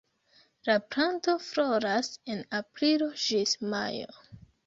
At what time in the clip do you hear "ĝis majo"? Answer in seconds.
3.27-4.19